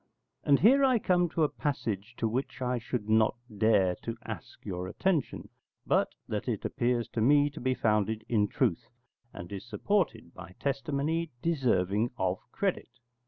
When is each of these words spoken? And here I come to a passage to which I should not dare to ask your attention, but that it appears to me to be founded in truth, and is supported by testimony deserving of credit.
And 0.43 0.59
here 0.61 0.83
I 0.83 0.97
come 0.97 1.29
to 1.29 1.43
a 1.43 1.47
passage 1.47 2.15
to 2.17 2.27
which 2.27 2.59
I 2.59 2.79
should 2.79 3.07
not 3.07 3.35
dare 3.55 3.93
to 4.01 4.17
ask 4.25 4.65
your 4.65 4.87
attention, 4.87 5.49
but 5.85 6.15
that 6.27 6.47
it 6.47 6.65
appears 6.65 7.07
to 7.09 7.21
me 7.21 7.51
to 7.51 7.61
be 7.61 7.75
founded 7.75 8.25
in 8.27 8.47
truth, 8.47 8.89
and 9.31 9.51
is 9.51 9.63
supported 9.69 10.33
by 10.33 10.55
testimony 10.59 11.29
deserving 11.43 12.09
of 12.17 12.39
credit. 12.51 12.89